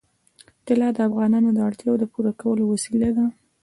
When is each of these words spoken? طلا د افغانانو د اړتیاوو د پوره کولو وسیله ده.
طلا 0.65 0.87
د 0.93 0.99
افغانانو 1.09 1.49
د 1.53 1.59
اړتیاوو 1.67 1.99
د 2.01 2.05
پوره 2.13 2.31
کولو 2.41 2.63
وسیله 2.73 3.09
ده. 3.17 3.25